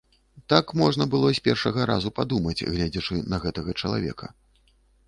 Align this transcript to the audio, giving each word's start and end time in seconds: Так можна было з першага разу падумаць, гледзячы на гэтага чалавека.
Так 0.53 0.71
можна 0.81 1.07
было 1.17 1.29
з 1.39 1.43
першага 1.49 1.87
разу 1.91 2.13
падумаць, 2.21 2.57
гледзячы 2.73 3.23
на 3.31 3.37
гэтага 3.47 3.79
чалавека. 3.81 4.37